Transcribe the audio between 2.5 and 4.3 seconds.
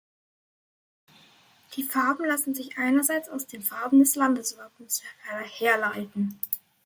sich einerseits aus den Farben des